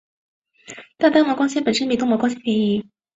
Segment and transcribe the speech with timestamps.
[0.97, 2.89] 但单模光纤本身比多模光纤便宜。